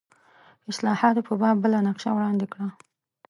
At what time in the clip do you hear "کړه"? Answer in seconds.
2.53-2.67